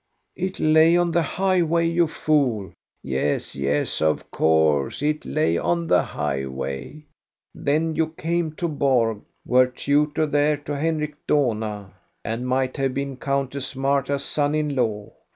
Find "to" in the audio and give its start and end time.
8.53-8.67, 10.57-10.75